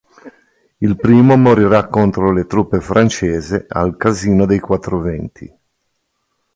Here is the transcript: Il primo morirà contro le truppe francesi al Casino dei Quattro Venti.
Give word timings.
Il 0.79 0.95
primo 0.95 1.37
morirà 1.37 1.85
contro 1.87 2.31
le 2.31 2.47
truppe 2.47 2.81
francesi 2.81 3.63
al 3.67 3.97
Casino 3.97 4.47
dei 4.47 4.57
Quattro 4.59 4.99
Venti. 4.99 5.55